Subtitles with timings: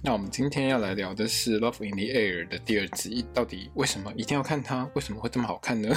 [0.00, 4.88] 那我们今天要来聊的是《Love in the Air》的第二集，到底为什么一定要看它？
[4.94, 5.94] 为什么会这么好看呢？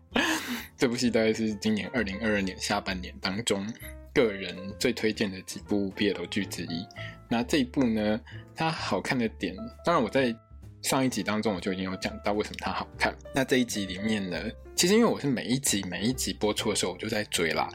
[0.78, 3.66] 这部戏大概是今年二零二二年下半年当中
[4.14, 6.86] 个人最推荐的几部 BL 剧之一。
[7.28, 8.18] 那这一部呢，
[8.56, 9.54] 它好看的点，
[9.84, 10.34] 当然我在
[10.80, 13.14] 上一集当中我就已经有讲到为什么它好看。
[13.34, 14.42] 那这一集里面呢，
[14.74, 17.68] 其实因为我是每一集每一集播出的时候我就在追啦。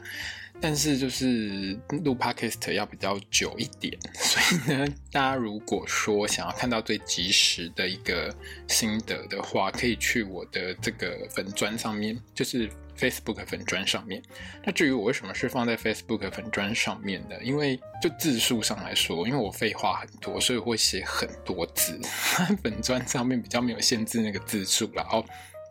[0.60, 8.34] 但是就是录 podcast 要比较久一点， 所以呢，大家如果说想要看到最及时的一个
[8.68, 14.22] 心得的话，可以去我的这个粉砖上面，就是 Facebook 粉砖上面。
[14.64, 22.00] 那至于我为什么是放在 Facebook 粉砖上面的，因为就字数上来说，因为我废话很多，所以会写很多字，
[22.62, 25.06] 粉砖上面比较没有限制那个字数啦。
[25.10, 25.24] 哦。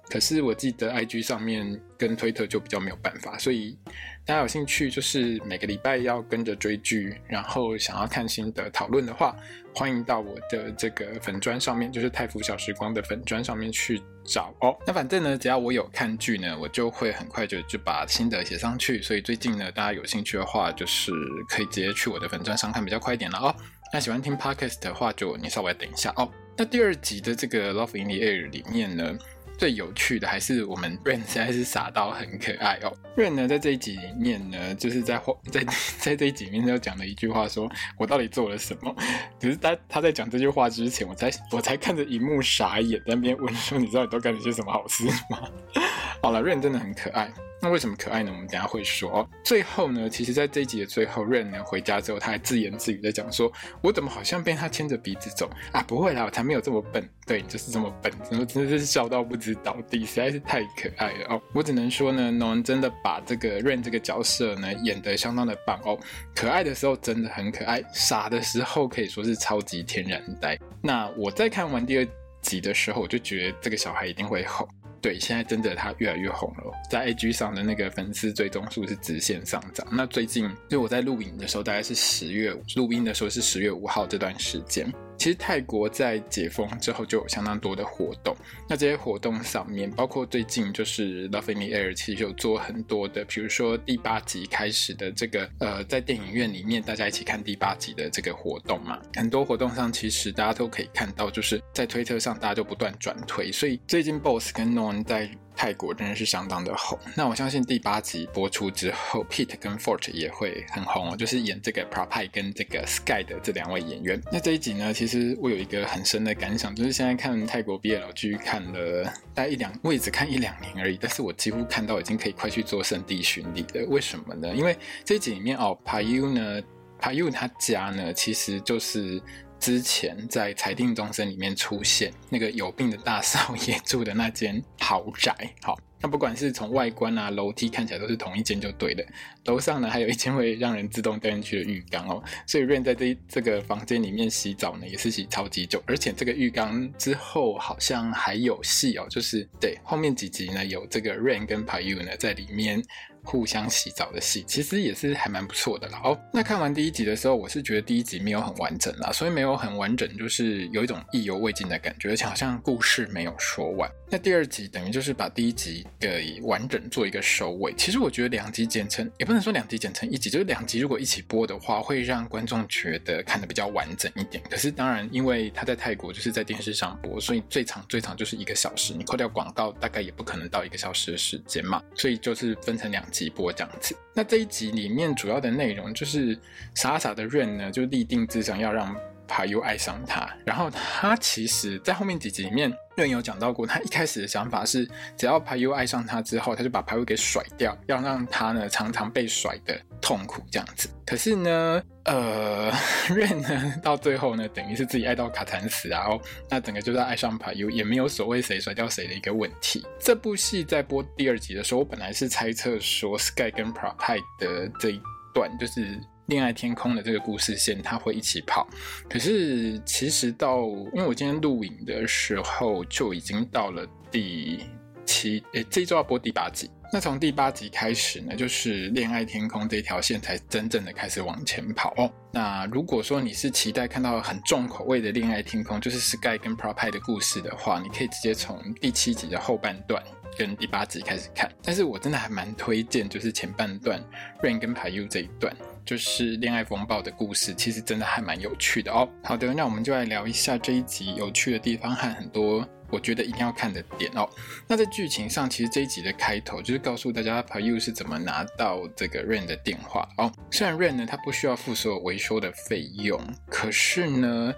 [0.10, 3.78] 可是我记得 IG 上面跟推特就比较没有办法，所以
[4.26, 9.36] 大家有兴趣就是每个礼拜要跟着追剧，然后想要看新的讨论的话，
[9.74, 14.78] 欢迎到我的这个粉砖上面，就是泰福小时光的粉砖上面去找哦。
[14.86, 19.02] 那反正呢，只要我有看剧呢，我就会很快就就把心得写上去。
[19.02, 21.12] 所以最近呢，大家有兴趣的话，就是
[21.48, 23.56] 可以直接去我的粉砖上看，比较快一点了哦。
[23.92, 26.30] 那喜欢听 Podcast 的话，就你稍微等一下哦。
[26.56, 29.18] 那第二集的这个 Love in the Air 里面呢，
[29.58, 32.92] 最有趣的还是我们 Rain 实在是傻到很可爱哦。
[33.16, 35.64] Rain 呢，在这一集里面呢，就是在在
[36.00, 38.94] 在这一集里面就讲了一句话说，说我到底做了什么？
[39.40, 45.40] 可是他他在讲这句话之前，我才我才看着荧幕傻眼，在那边问说，你知道你都干了些什么好事吗？
[46.22, 47.32] 好了，Rain 真的很可爱。
[47.64, 48.30] 那为什么可爱呢？
[48.30, 49.26] 我们等下会说。
[49.42, 55.82] 最后呢，其实，在这一集的最后，Rain 呢回家之后，他还自言自语在讲说：“我怎么好像被他牵着鼻子走啊？
[55.82, 57.10] 不会啦，我才没有这么笨。
[57.26, 58.12] 对，就是这么笨。
[58.30, 61.42] 然后真的是笑到不知道地，实在是太可爱了哦。
[61.54, 65.98] 我只能说呢，Non 真的把这个 Rain 这个角色呢演得相当的棒哦。
[66.36, 70.60] 可爱的时候真的很可爱，傻的时候可以说是超级天然呆。
[70.82, 72.08] 那我在看完第二
[72.42, 74.68] 集的时候，我就觉得这个小孩一定会红。
[75.04, 79.86] 对，现在真的他越来越红了，在 A G 上的那个粉丝追踪数是直线上涨。
[79.92, 84.90] 那最近就我在录影的时候，大概是十月，录音的时候是十月五号这段时间。
[85.18, 88.36] 其实泰国在解封之后就有相当多的活动，
[88.68, 105.30] 那这些活动上面包括最近就是《Love in the Air》其实有做很多的，比如说第八集开始的这个呃，在电影院里面大家一起看第八集的这个活动嘛，很多活动上其实大家都可以看到，就是在推特上大家就不断转推，所以最近 Boss 跟 Non 在。
[105.56, 114.22] 泰国真的是相当的红，那我相信第八集播出之后，Pete 跟 Fort 也会很红哦，就是演这个 Prapai 跟这个 Sky 的这两位演员。
[114.32, 119.04] 那这一集呢，其实我有一个很深的感想，就是现在看泰国 BL 剧看了
[119.34, 123.86] 大概一两，我也只看一两年而已，但是我几乎看到已经可以快去做圣地巡礼了。
[123.88, 124.54] 为什么呢？
[124.56, 126.62] 因为这一集里面哦，Payu 呢
[127.00, 129.22] ，Payu 他家呢，其实就是。
[129.64, 139.06] 之前在裁定终身里面出现那个有病的大少爷住的那间豪宅，好，那不管是从外观啊，楼梯看起来都是同一间就对了。
[139.46, 152.84] 楼上呢还有一间会让人自动掉进去的浴缸哦，所以 Rain 在这这个房间里面洗澡呢也是洗超级久，而且这个浴缸之后好像还有戏哦，就是对后面几集呢有这个 Rain 跟 Payu 呢在里面。
[153.24, 156.02] 互相洗澡的戏，其实也是还蛮不错的啦。
[156.04, 163.90] 哦，那看完第一集的时候，我是觉得第一集没有很完整啦，所以没有很完整，就是有一种意犹未尽的感觉，而且好像故事没有说完。
[164.10, 167.74] 那第二集等于就是把第一集给完整做一个收尾。
[167.76, 174.44] 其实我觉得两集剪成，也不能说两集剪成一集，就是两集如果一起播的话，会让观众觉得看得比较完整一点。
[174.50, 183.04] 可是当然，因为他在泰国就是在电视上播，所以最长最长就是一个小时，你扣掉广告，大概也不可能到一个小时的时间嘛，所以就是分成两。
[183.14, 186.38] 几波这样子，那这一集里面主要的内容就是
[186.74, 188.94] 傻傻的 Rain 呢，就立定志向要让
[189.34, 192.72] Payu 爱上他，然后他其实在后面几集里面。
[192.96, 194.88] Rain 有讲到过，他一开始的想法是，
[195.18, 200.88] 只要 Payu 爱上他之后，他就把 Payu 给甩掉，要让他呢常常被甩的痛苦这样子。
[201.04, 202.72] 可是呢，呃
[203.10, 206.06] 任呢到最后呢，等于是自己爱到卡惨死啊！
[206.08, 209.84] 哦，那整个就是爱上 Payu，也没有所谓谁甩掉谁的一个问题。
[210.00, 215.02] 这部戏在播第二集的时候，我本来是猜测说 Sky 跟 Pray 的这一
[215.34, 216.00] 段就是。
[216.28, 218.68] 恋爱天空的这个故事线，它会一起跑。
[219.10, 220.62] 可是其实到，
[220.94, 224.64] 因为我今天录影的时候就已经到了第
[225.06, 226.70] 七，诶，这一周要播第八集。
[226.92, 232.12] 那从第八集开始呢，就是恋爱天空这条线才真正的开始往前跑哦。
[232.32, 240.04] 那如果说你是期待看到很重口味的恋爱天空，就是 Sky 跟 Prapai 的故事的话，你可以直接从第七集的后半段
[240.38, 241.52] 跟第八集开始看。
[241.64, 244.04] 但是我真的还蛮推荐，就是前半段
[244.42, 249.08] Rain 跟 PayU 这一段，就是恋爱风暴的故事，其实真的还蛮有趣的哦。
[249.24, 252.68] 好的，那我们就来聊一下这一集有趣的地方和很多。
[252.90, 254.30] 我觉得一定要看的点哦。
[254.68, 260.32] 那在剧情上，其实这一集的开头就是告诉大家 PayU 是怎么拿到这个 Rain 的电话哦。
[260.52, 264.54] 虽然 Rain 呢，他不需要付所有维修的费用，可是呢。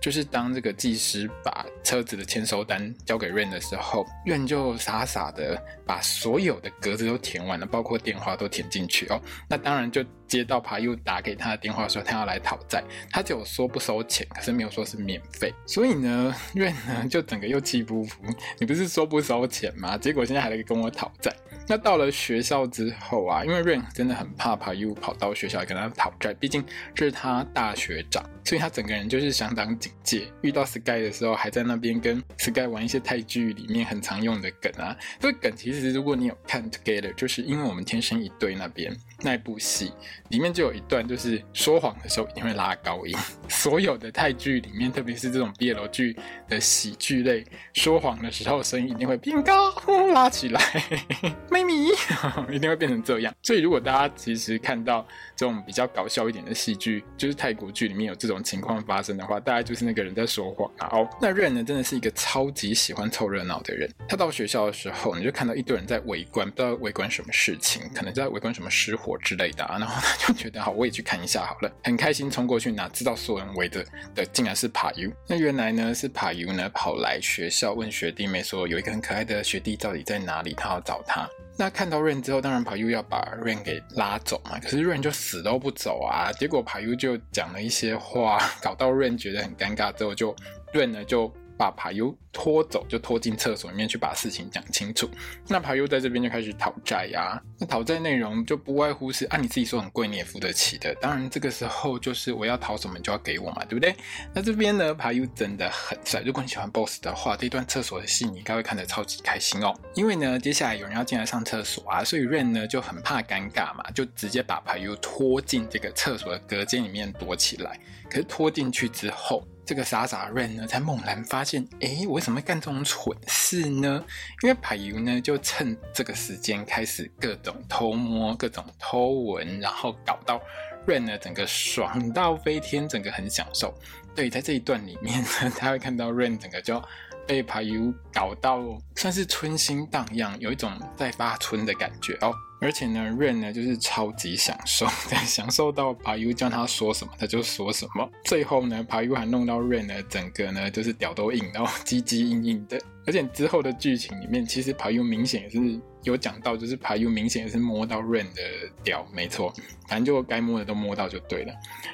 [0.00, 9.20] 就是当这个技师把车子的签收单交给 Rain 的时候，Rain 就傻傻的把所有的格子都填完了，包括电话都填进去哦。
[9.48, 15.52] 那当然就接到 PayU 打给他的电话说他要来讨债，他只有说不收钱，可是没有说是免费。
[15.66, 18.22] 所以呢，Rain 呢就整个又气不服，
[18.58, 19.98] 你不是说不收钱吗？
[19.98, 21.30] 结果现在还来跟我讨债。
[21.70, 26.64] 那到了学校之后啊，因为 Rain 真的很怕怕 U 跑到学校跟他讨债，毕竟
[26.96, 30.26] 这是他大学长，所以他整个人就是相当警戒。
[30.42, 34.96] 遇到 Sky 的时候，还在那边跟 Sky 玩一些泰剧里面很常用的梗啊。
[35.20, 39.92] 这个梗其实如果你有看 Together，就是因为我们天生一对那边那部戏
[40.28, 43.16] 里面就有一段，就是说谎的时候一定会拉高音。
[43.48, 46.16] 所有的泰剧里面，特别是这种 BL 剧
[46.48, 47.44] 的喜剧类，
[47.74, 49.72] 说谎的时候声音一定会变高，
[50.12, 50.60] 拉起来。
[51.50, 51.60] 咪
[52.50, 55.06] 一定会变成这样，所以如果大家其实看到
[55.36, 60.88] 这种比较搞笑一点的戏剧，就是泰国剧里面有这种情况发生的话，大概就是那个人在说谎啊。
[60.90, 63.88] 哦，那瑞呢，真的是一个超级喜欢凑热闹的人。
[64.08, 69.78] 他到学校的时候，你就看到一堆人在围观，不知道围观什么事情，可能在围观什么失火之类的啊。
[69.78, 73.84] 然后他就觉得好，我也去看一下好了，很开心冲过去，哪知道所有人围着
[74.14, 75.12] 的竟然是 PayU。
[75.26, 81.28] 那原来呢是 PayU 呢跑来学校问学弟妹说，有一个很可爱的学弟到底在哪里，他要找他。
[81.56, 84.58] 那看到 Rain 之后，当然 PayU 要把 Rain 给拉走嘛。
[84.58, 86.32] 可是 Rain 就死都不走啊。
[86.32, 90.34] 结果 PayU 就讲了一些话，搞到 Rain 觉得很尴尬，之后就
[90.72, 91.32] Rain 呢就。
[91.60, 95.10] 把 PayU 拖走，就拖进厕所里面去把事情讲清楚。
[95.46, 97.38] 那 PayU 在这边就开始讨债呀。
[97.58, 100.94] 那讨债内容就不外乎是、啊、你自己说很贵，你也付得起的。
[100.94, 103.94] 当然这个时候就是我要讨什么，就要给我嘛，对不对？
[104.32, 106.22] 那这边呢，PayU 真的很帅。
[106.24, 109.78] 如果你喜欢 Boss 的话，这段厕所的戏你应该会看得超级开心哦。
[109.94, 117.78] 因为呢，接下来有人要进来上厕所啊，所以 Rain 呢就很怕尴尬嘛，就直接把 PayU 拖进这个厕所的隔间里面躲起来。
[118.08, 124.04] 可是拖进去之后，这个傻傻 Rain 呢，才猛然发现，诶，我为什么干这种蠢事呢？
[124.42, 130.40] 因为 PayU 呢，就趁这个时间开始各种偷摸、各种偷闻，然后搞到
[130.86, 133.72] Rain 呢，整个爽到飞天，整个很享受。
[134.14, 136.82] 对，在这一段里面呢， 他会看到 Rain 整个就
[137.26, 138.60] 被 PayU 搞到
[138.96, 142.34] 算是春心荡漾，有一种在发春的感觉哦。
[142.60, 148.08] 而且呢，Rain 呢就是超级享受， 对，享受到 PayU 叫他说什么他就说什么。
[148.24, 152.80] 最后呢，PayU 还弄到 Rain 呢，整个呢就是屌都硬，然后唧唧硬硬的。
[153.06, 158.42] 而且之后的剧情里面，其实 PayU 明显也是有讲到，就是 PayU 明显也是摸到 Rain 的
[158.84, 159.52] 屌，没错，
[159.88, 161.52] 反正就该摸的都摸到就对了。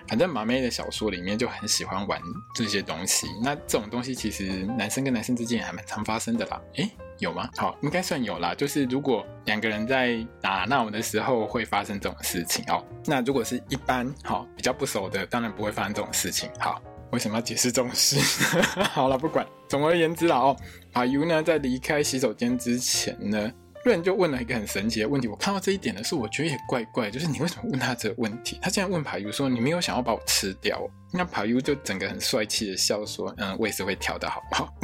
[0.09, 2.20] 反正马妹的小说里面就很喜欢玩
[2.56, 6.61] 这些东西，那这种东西其实男生跟男生之间也还蛮常发生的啦。
[6.75, 7.49] 诶有吗？
[7.56, 8.55] 好，应该算有啦。
[8.55, 12.85] 就是如果两个人在打闹的时候会发生这种事情哦。
[13.05, 16.51] 那如果是一般好比较不熟的，当然不会发生这种事情。
[16.58, 16.81] 好，
[17.13, 18.19] 为什么要解释这种事？
[18.93, 19.46] 好了，不管。
[19.69, 20.56] 总而言之啦哦
[20.93, 23.53] ，PayU 呢在离开洗手间之前呢。
[23.86, 28.58] Rain 就问了一个很神奇的问题，我看到这一点的时候，我觉得也怪怪，就是你为什么问他这个问题？
[28.60, 34.74] 他竟然问 PayU 说：“你没有想要把我吃掉？”那 PayU 就整个很帅气的笑说：“嗯，我也是会挑的，好不好？”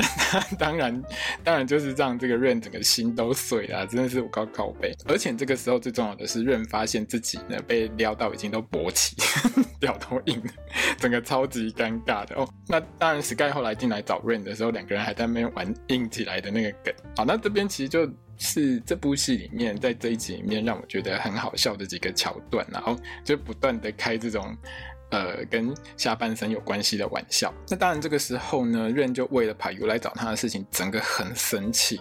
[0.56, 1.02] 当然，
[1.42, 4.94] 当然就是让这个 Rain 整个心都碎了，真的是我高靠背。
[5.06, 9.16] 而且这个时候最重要的是，Rain 发现自己呢被撩到已经都勃起，
[9.80, 10.40] 屌都硬，
[10.96, 12.48] 整个超级尴尬的哦。
[12.68, 16.94] 那当然，Sky 后来进来找 Rain 的时候，两个人还在那边玩硬起来的那个梗。
[17.16, 18.08] 好，那这边其实就。
[18.42, 24.56] 是这部戏里面，在这一集里面让我觉得很好笑的几个桥段，然后就不断的开这种，
[25.10, 27.54] 呃，跟下半身有关系的玩笑。
[27.68, 32.00] 那当然这个时候呢，Rain 就为了 PayU 来找他的事情，整个很生气。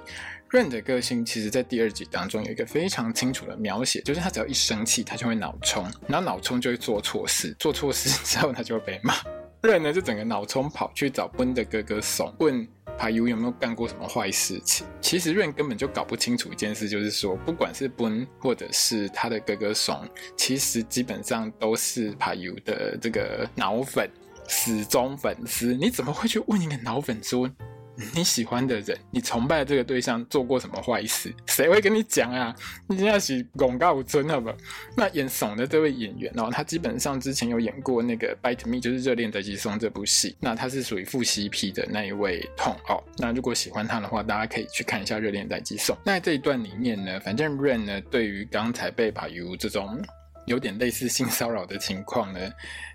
[0.49, 9.13] Rain 的个性其实在第二集当中有一个非常清楚的描写，就是他只要一生气，他就会脑冲，然后脑冲就会做错事，做错事之后他就会被骂。
[9.61, 12.67] Rain 呢就整个脑冲跑去找 Boon 的哥哥怂问。
[13.01, 14.85] PayU 有没有干过什么坏事情？
[15.01, 24.07] 其实润根本就搞不清楚一件事，就是说，不管是布恩或者是他的哥哥怂，其实基本上都是 PayU 的这个脑粉、
[24.47, 25.73] 死忠粉丝。
[25.73, 27.49] 你怎么会去问一个脑粉说？
[28.15, 31.33] 你喜欢的人，你崇拜的这个对象做过什么坏事？
[31.45, 32.55] 谁会跟你讲啊？
[32.87, 34.53] 你现在是广告真好吧？
[34.97, 40.35] 那演怂的这位演员哦，他基本上之前有演过那个《Bite Me》，就是《热恋宅急送》这部戏。
[40.39, 43.03] 那他是属于副 CP 的那一位痛哦。
[43.17, 45.95] 那如果喜欢他的话，大家可以去看一下《热恋宅急送》。
[46.03, 50.01] 那这一段里面呢，反正 Ren 呢，对于刚才被把 U 这种
[50.45, 52.39] 有点类似性骚扰的情况呢，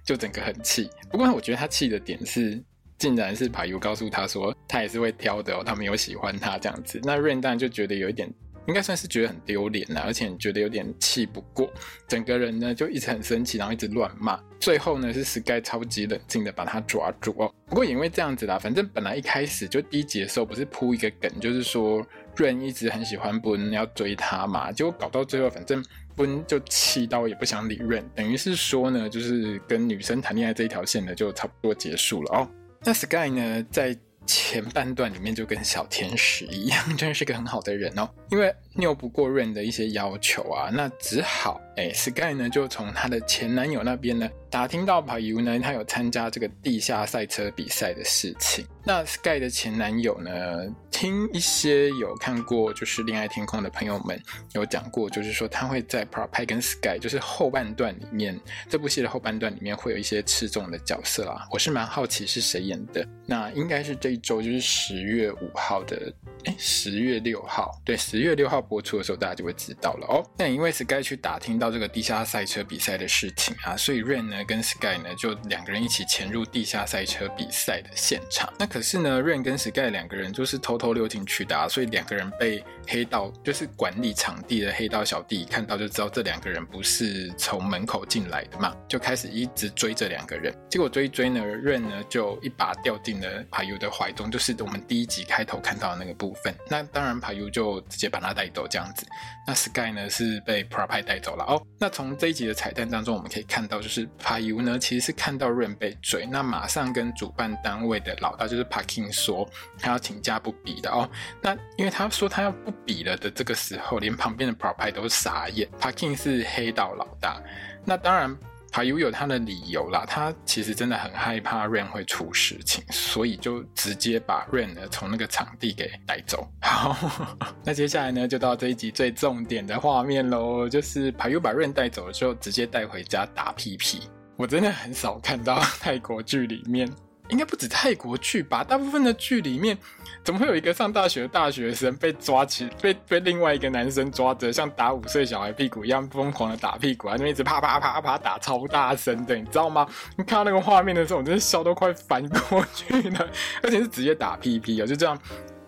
[0.04, 0.90] 就整个很气。
[1.10, 2.62] 不过我觉得他气的点是。
[2.98, 7.00] 竟然是 PayU 告诉他说，他也是会挑的哦，他没有喜欢他这样子。
[7.04, 8.32] 那 Rain 当然就觉得有一点，
[8.66, 11.70] 应该算是觉得很丢脸了，而且觉得有点气不过，
[12.08, 14.40] 整个人呢就一直很生气，然后一直乱骂。
[14.58, 17.52] 最后呢是 Sky 超级冷静的把他抓住哦。
[17.66, 22.04] 不过也因为这样子啦，反正本来一开始就第一集的时候不是铺一个梗，就是说
[22.36, 25.84] Ren 一直很喜欢 Boone 要追他嘛，结果搞到最后，反正
[26.16, 32.48] Boone 就气到也不想理 Ren，等于是说呢，就是跟女生谈恋爱这一条线呢就差不多结束了哦。
[32.86, 38.08] 那 Sky 呢，在前半段里面就跟小天使一样， 真的是个很好的人哦。
[38.30, 48.66] 因为拗不过 Ren 的一些要求啊，那只好哎，Sky 呢就从她的前男友那边呢打听到 PayU 呢，他有参加这个地下赛车比赛的事情。
[48.84, 54.20] 那 Sky 的前男友呢，听一些有看过就是《恋爱天空》的朋友们
[54.52, 61.46] 有讲过，就是说他会在 Prapide 跟 Sky 就是后半段里面，这部戏的后半段里面会有一些吃重的角色啊。
[61.50, 66.12] 我是蛮好奇是谁演的，那应该是这一周就是十月五号的，
[66.44, 68.65] 哎，十月六号，对，十月六号。
[68.68, 70.24] 播出的时候，大家就会知道了哦。
[70.38, 78.52] 那因为 Sky 去打听到这个地下赛车比赛的事情啊，所以 Ren 呢跟 Sky 呢就两个人一起潜入地下赛车比赛的现场。
[78.58, 90.52] 那可是呢，Ren 跟 Sky 两个人就是偷偷溜进去的啊，所以两个人被黑道就是管理场地的黑道小弟看到就知道这两个人不是从门口进来的嘛，就开始一直追这两个人。
[90.68, 96.54] 结果追一追呢，Ren 呢就一把掉进了 PayU 的怀中，就是我们第一集开头看到的那个部分。
[96.68, 98.46] 那当然 PayU 就直接把他带。
[98.56, 99.06] 走这样子，
[99.46, 101.62] 那 Sky 呢是被 p r a p a i 带走了哦。
[101.78, 109.46] 那从这一集的彩蛋当中，我们可以看到，就是 PayU 呢其实是看到 Rain 被追，那马上跟主办单位的老大就是 Parking 说，
[109.78, 111.06] 他要请假不比的哦。
[111.42, 115.68] 那因为他说他要不比了的这个时候，连旁边的 p r a p a i 都傻眼。
[115.78, 117.38] Parking 是黑道老大，
[117.84, 118.34] 那当然。
[118.76, 126.46] 排油有他的理由啦，他其实真的很害怕 Rain 会出事情，所以就直接把 Rain 呢从那个场地给带走。
[126.60, 126.94] 好，
[127.64, 134.02] 那接下来呢就到这一集最重点的画面喽，就是排油把 Rain 带走了之后，直接带回家打屁屁。
[134.36, 136.86] 我真的很少看到 泰国剧里面。
[137.28, 138.62] 应该不止泰国剧吧？
[138.62, 139.76] 大部分的剧里面，
[140.22, 147.14] 怎么会有一个上大学的大学生被抓起，被被另外一个男生抓着，像打五岁小孩屁股一样疯狂的打屁股啊？
[147.16, 149.86] 那边一直啪啪啪啪打超大声的，你知道吗？
[150.16, 153.28] 你看到那个画面的时候，我真的笑都快翻过去了，
[153.62, 154.86] 而且是直接打屁屁啊！
[154.86, 155.18] 就这样，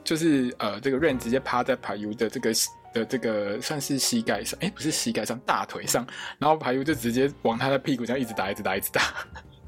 [0.05, 2.53] 就是呃，这个 Rain 直接趴在排油的这个
[2.93, 6.07] 的这个算是膝盖上，哎，不是膝盖上，大腿上，
[6.39, 9.03] 然后排油就直接往他的屁股这样一直打，一直打，一直打。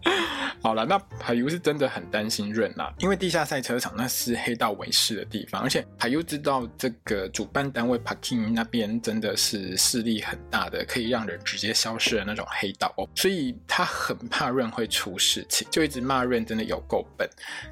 [0.62, 17.28] 好了，那 PayU 是真的很担心润啦，因为地下赛车场那是黑道为师的地方，而且 PayU 知道这个主办单位 Parking 那边真的是势力很大的，可以让人直接消失的那种黑道哦，所以他很怕润会出事情，就一直骂润真的有够笨。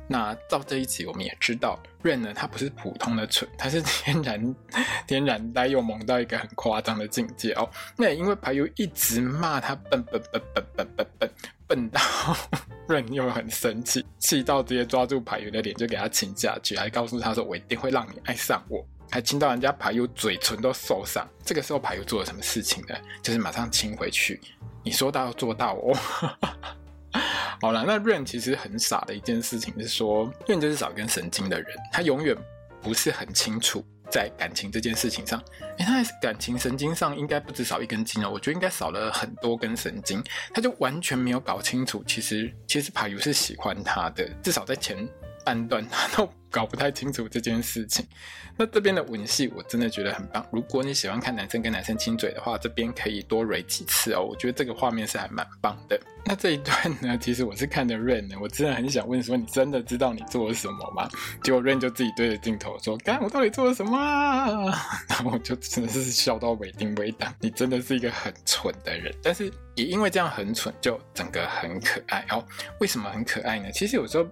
[0.07, 4.55] 那到这一集我们也知道润呢他不是普通的蠢，他是天然
[5.07, 7.69] 天然呆又萌到一个很夸张的境界哦。
[7.97, 11.07] 那也因为排油一直骂他笨笨笨笨笨笨
[11.69, 11.89] 笨。
[11.93, 12.01] 到
[12.89, 21.27] 任又很生气，气到直接抓住 PayU 的脸就给他亲下去，还告诉他说：“我一定会让你爱上我。”还亲到人家 PayU 嘴唇都受伤。
[21.45, 22.95] 这个时候 PayU 做了什么事情呢？
[23.23, 24.41] 就是马上亲回去。
[24.83, 25.97] 你说到做到哦。
[27.61, 32.37] 好了，那任其实很傻的一件事情是说任就是少根神经的人，他永远
[32.83, 33.85] 不是很清楚。
[34.11, 35.43] 在感情这件事情上，
[35.79, 40.23] 哎，他感情神经上应该不止少一根筋哦，我觉得应该少了很多根神经，
[40.55, 45.09] 他就完全没有搞清楚，其实其实 PayU 是喜欢他的，至少在前
[45.49, 46.31] 半段 他都。
[46.51, 48.09] 搞不太清楚这件事情，
[48.57, 50.43] 那这边的吻戏我真的觉得很棒。
[50.51, 54.23] 如果你喜欢看男生跟男生亲嘴的话，这边可以多蕊几次哦。
[54.23, 56.01] 我觉得这个画面是还蛮棒的。
[56.25, 61.07] 那这一段呢，其实我是看的 Rain，的，我真的很想问说，你真的知道你做了什么吗？
[61.43, 64.49] 结果 Rain 就自己对着镜头说：“干，我到底做了什么啊？”
[65.07, 67.31] 然后我就真的是笑到尾丁尾档。
[67.41, 72.43] 你真的是一个很蠢的人，但是也因为这样很蠢，就整个很可爱哦。
[72.81, 73.71] 为什么很可爱呢？
[73.71, 74.27] 其实有时候。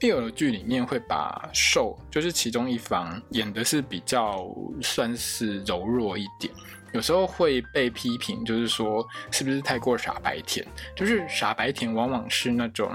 [0.00, 4.46] BL 剧里面会把受，就是其中一方演的是比较
[4.82, 6.52] 算是柔弱一点，
[6.92, 10.66] 有时候会被批评，就是说是不是太过傻白甜？
[10.94, 12.90] 就是傻白甜往往是那种。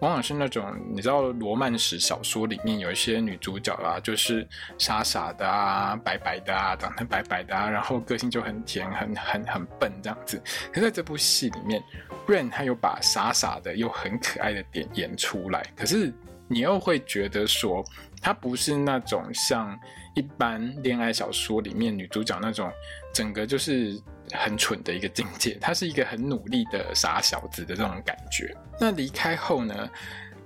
[0.00, 4.46] 往往是那种你知道罗曼史小说里面有一些女主角啊，就是
[4.78, 10.42] 傻傻的啊，白白的啊，长得白白的啊，然后个性就很甜，很很很笨这样子。
[10.72, 11.82] 可是在这部戏里面
[12.26, 16.12] ，Rain 他有把傻傻的又很可爱的点演出来，可是
[16.48, 17.84] 你又会觉得说，
[18.22, 19.78] 他不是那种像
[20.14, 22.70] 一般恋爱小说里面女主角那种
[23.12, 24.00] 整个就是。
[24.32, 28.56] 很蠢的一个境界，他是一个很努力的傻小子的这种感觉。
[28.78, 29.90] 那离开后呢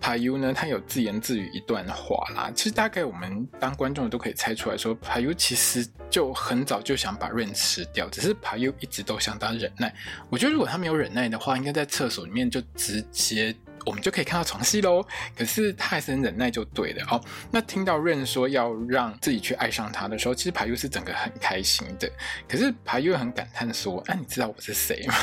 [0.01, 2.51] 帕尤呢，他有自言自语一段话啦。
[2.55, 9.95] 其实大概我们当观众都可以猜出来说帕尤其实就很早就想把 Ren 吃掉，只是帕尤一直都想当忍耐。
[10.29, 13.55] 我觉得如果他没有忍耐的话，应该在厕所里面就直接。
[13.87, 15.05] 我们就可以看到床戏喽，
[15.37, 17.21] 可是他还是很忍耐就对了哦。
[17.51, 22.11] 那听到 Ren 说要让自己去爱上他的时候，其实 Payú 是整个很开心的。
[22.49, 25.15] 可是 Payú 很感叹说：“哎、啊，你知道我是谁吗？”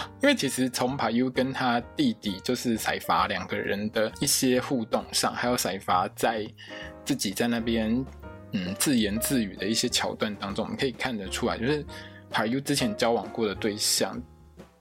[0.22, 6.46] 因为其实从 Payú 跟他弟弟就是赛发两个人的一些互动上，还有赛发在
[7.04, 8.04] 自己在那边
[8.52, 11.84] 嗯自言自语的一些桥段当中，我们可以看得出来，就是
[12.32, 14.20] Payú 之前交往过的对象。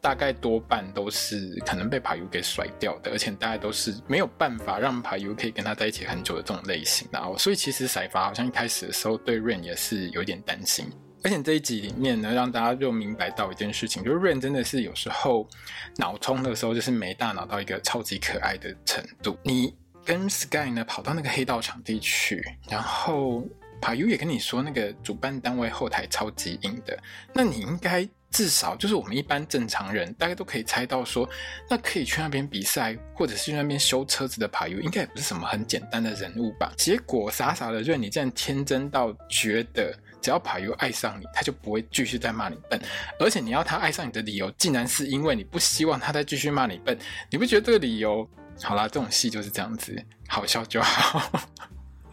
[0.04, 7.08] 大概多半都是可能被 Payú 给甩掉的，而且大概都是没有办法让 Payú 可以跟他在一起很久的这种类型。
[7.10, 10.92] 然后，所以其实赛法好像一开始的时候对 Ren 也是有点担心。
[11.24, 15.48] 而且这一集里面呢，让大家就明白到一件事情，就是 Ren 真的是有时候
[15.96, 19.38] 脑冲的时候，就是没大脑到一个超级可爱的程度。
[19.42, 23.48] 你跟 Sky 呢跑到那个黑道场地去，然后
[23.82, 27.02] Payú 也跟你说那个主办单位后台超级硬的，
[27.34, 28.06] 那你应该。
[28.34, 31.30] 至少就是我们一般正常人，大概都可以猜到说，
[31.70, 36.74] 那可以去那边比赛，或者是去那边修车子的 Payú，应该也不是什么很简单的人物吧？
[36.76, 42.82] 结果傻傻的就你竟然天真到觉得，只要 Payú 爱上你，他就不会继续再骂你笨，
[43.20, 46.98] 而且你要他爱上你的理由，竟然是因为你不希望他再继续骂你笨，
[47.30, 48.28] 你不觉得这个理由？
[48.64, 49.96] 好啦，这种戏就是这样子，
[50.28, 51.40] 好笑就好。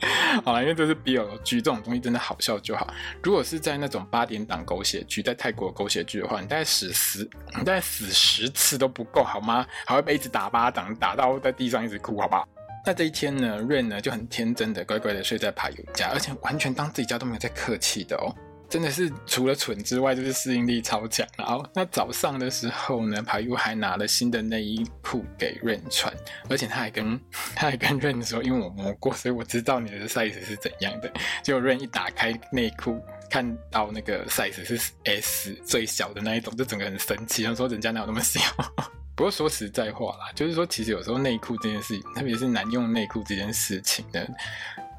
[0.45, 2.87] 好了，因为这是 BL 剧，这种东西真的好笑就好。
[3.23, 9.67] 如果是在那种八点档狗血剧，在泰国狗血剧的话，你大概死十，你大概死十次都不够，好吗？
[9.85, 12.49] 还会被一直打巴掌，打到在地上一直哭，好不好？
[12.87, 18.35] 那这一天呢，Rain 呢就很天真的乖乖的睡在帕友家，而且完全当自己家都没有在客气的哦。
[18.71, 21.27] 真的是除了蠢之外，就是适应力超强。
[21.37, 26.15] 然后那早上的时候呢，Payú 还拿了新的内衣裤给 Ren 穿，
[26.49, 27.21] 而且他还跟
[27.57, 31.13] 他还跟 Ren 说，因为我摸过，所以我知道你的 size 是怎样的。
[31.43, 38.41] 结果 Ren 一打开内裤，看到那个 size 是 S 最小的那一种，就整个很生气，他说人家哪有那么小？
[39.17, 44.25] 不过说实在话啦，就是说其实有时候内裤这件事情，特别是男用内裤这件事情呢。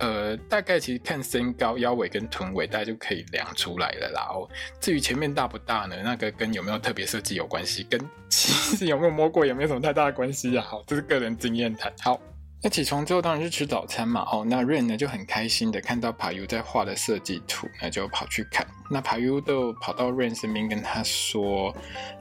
[0.02, 4.28] 呃，大概其实看身高、腰围跟臀围，大家就可以量出来了啦。
[4.34, 5.96] 哦，至于前面大不大呢？
[6.04, 10.66] 那个跟有没有特别设计有关系，跟其实有没有摸过也没有什么太大的关系啊。
[10.68, 11.94] 好，这是个人经验谈。
[12.00, 12.20] 好，
[12.64, 14.28] 那起床之后当然是吃早餐嘛。
[14.32, 18.66] 哦，那 Rain 呢就很开心的看到 Payu 在画的设计图，那就跑去看。
[18.90, 21.70] 那 Payu 都跑到 Rain 身边跟他说：“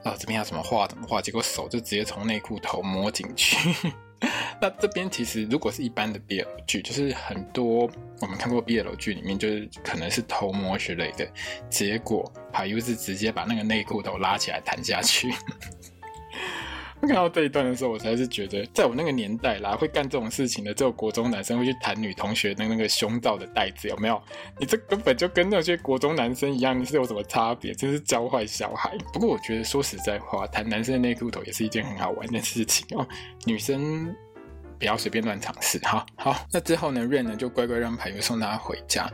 [0.05, 3.91] 啊、哦，这边要怎么画怎么画。”结果手就直接从内裤头摸进去。
[4.61, 11.27] 那这边其实如果是一般的 BL 剧，就是很多我们看过 BL 剧里面，就是可能是偷摸之类的，
[11.71, 15.29] 结果 Payú 是直接把那个内裤都拉起来弹下去。
[17.09, 24.23] 看到这一段的时候，我才是觉得，在我那个年代啦，会干这种事情的，只有国中男生会去弹女同学的那个胸罩的带子，有没有？
[24.59, 27.73] 你这根本就跟那些国中男生一样，你是有什么差别？
[27.73, 28.97] 真是教坏小孩。
[29.13, 33.07] 不过我觉得，说实在话，弹男生的内裤头也是一件很好玩的事情哦。
[33.47, 34.15] 女生
[34.79, 35.79] 不要随便乱尝试。
[35.79, 39.11] 哈好，那之后呢，Ren 呢就乖乖让牌友送他回家。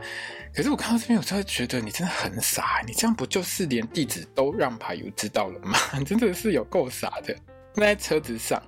[0.53, 5.77] 可是我看到这边，我真的觉得你真的很傻，你这样不就是连地址都让牌友知道了吗？
[6.05, 7.35] 真的是有够傻的。
[7.81, 8.61] 在车子上，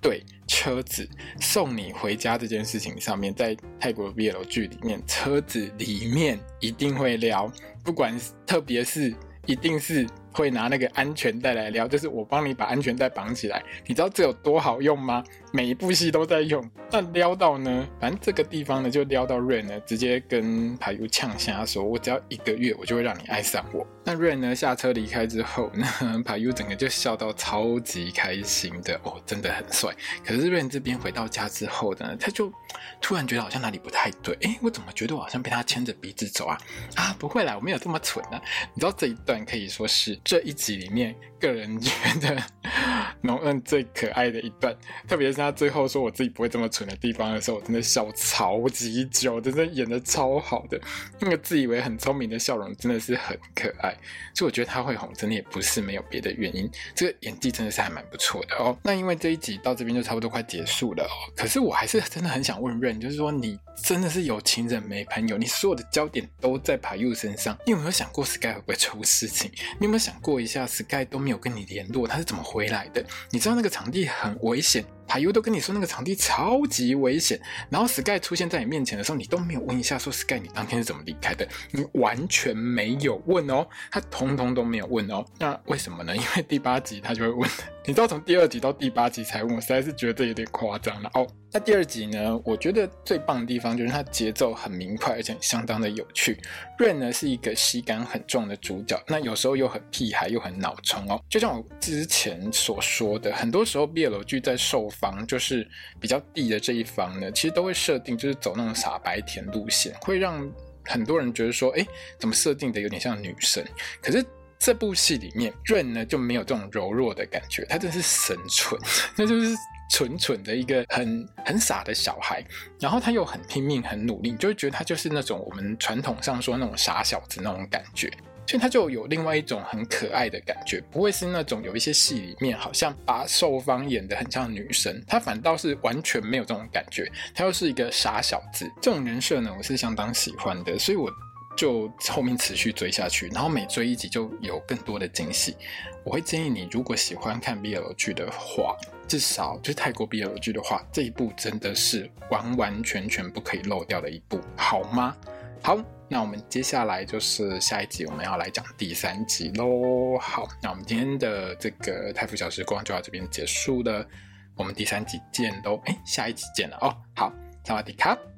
[0.00, 1.08] 对，车子
[1.40, 9.14] 送你回家这件事情上面，在泰国 BL 剧里面，车子里面一定会聊，不管特别是，
[9.46, 10.06] 一定是。
[10.32, 13.62] 会拿那个安全带来撩，就是我帮你把安全带绑起来。
[13.86, 15.22] 你知道这有多好用吗？
[15.52, 16.68] 每一部戏都在用。
[16.90, 17.86] 那撩到呢？
[18.00, 25.86] 反正这个地方呢，就撩到 Rain 呢，直接跟帕 U 呛下说：“我只要一个月，我就会让你爱上我。”那 Rain 呢下车离开之后， 那
[26.22, 29.94] Payú 整个就笑到超级开心的哦，真的很帅。
[30.24, 32.52] 可是 Rain 这边回到家之后呢，他就
[33.00, 34.36] 突然觉得好像哪里不太对。
[34.40, 36.58] 诶，我怎么觉得我好像被他牵着鼻子走啊？
[36.96, 38.40] 啊，不会啦，我没有这么蠢啊。
[38.74, 40.18] 你知道这一段可以说是。
[40.24, 42.40] 这一集里面个人觉得
[43.22, 44.74] 农恩最可爱的一段，
[45.08, 50.80] 特别是他最后说我自己不会这么蠢的地方的时候，我真的笑超级久，真的演得超好的，
[51.20, 53.92] 那个自以为很聪明的笑容真的是很可爱，
[54.34, 58.76] 所以我觉得他会红，真的也不是没有别的原因，这个演技真的是还蛮不错的哦。
[58.84, 69.50] 那因为这一集到这边就差不多快结束了哦，可是我还是真的很想问润就是说你真的是有情人没朋友，你所有的焦点都在 PayU 身上，你有没有想过 Sky 会不会出事情？
[69.78, 73.04] 你有没有想过一下，Sky 都没有有跟你联络，他是怎么回来的？
[73.30, 81.46] 你知道那个场地很危险，PayU 都跟你说那个场地超级危险，然后 Sky 出现在你面前的时候，你都没有问一下，说 Sky 你当天是怎么离开的？
[81.70, 85.24] 你完全没有问哦，他通通都没有问哦。
[85.38, 86.16] 那为什么呢？
[86.16, 87.50] 因为第八集他就会问，
[87.84, 91.26] 你知道从第二集到第八集才问，我实在是觉得这有点夸张了哦。
[91.54, 92.40] 那第二集呢？
[92.46, 96.38] 我觉得最棒的地方就是它节奏很明快，而且相当的有趣。
[96.78, 101.20] Rain 呢是一个喜感很重的主角，那有时候又很屁孩，又很脑冲哦。
[101.28, 105.68] 就像我之前所说的，很多时候 BL 剧在受方就是
[106.00, 110.50] 比较低的这一方呢，其实都会设定就是走那种傻白甜路线，会让
[110.86, 111.86] 很多人觉得说，哎，
[112.18, 113.62] 怎么设定的有点像女生？
[114.00, 114.24] 可是
[114.58, 118.80] 这部戏里面润呢就没有这种柔弱的感觉，他真是神蠢，
[119.16, 119.54] 那就是。
[119.94, 122.42] 蠢蠢的一个很很傻的小孩，
[122.80, 128.10] 然后他又很拼命、很努力，就会觉得他就是那种我们传统上说那种傻小子那种感觉，
[128.52, 141.10] 所以他就有另外一种很可爱的感觉，不会是那种有一些戏里面好像把受方演得很像女生，他反倒是完全没有这种感觉，他又是一个傻小子，这种人设呢，我是相当喜欢的，所以我
[141.56, 145.56] 就后面持续追下去，然后每追一集就有更多的惊喜。
[146.04, 148.76] 我会建议你，如果喜欢看 BL 剧的话。
[149.08, 155.14] 至少就是泰国 BL 剧的话，这一部真的是完完全全不可以漏掉的一部，好吗？
[155.62, 155.76] 好，
[156.12, 160.18] 那我们接下来就是下一集，我们要来讲第三集喽。
[160.20, 164.06] 好，那我们今天的这个泰腐小时光就到这边结束了，
[164.54, 166.94] 我们第三集见喽，哎，下一集见了哦。
[167.16, 167.32] 好，
[167.64, 168.31] 萨瓦迪卡。